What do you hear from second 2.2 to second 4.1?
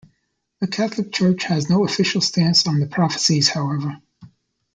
stance on the prophecies, however.